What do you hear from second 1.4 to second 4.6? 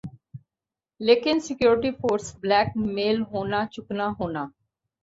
security force blackmail ہونا چکنا ہونا